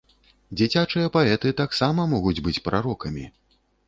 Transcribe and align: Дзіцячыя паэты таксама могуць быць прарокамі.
Дзіцячыя 0.59 1.11
паэты 1.17 1.51
таксама 1.59 2.05
могуць 2.13 2.39
быць 2.47 2.55
прарокамі. 2.69 3.27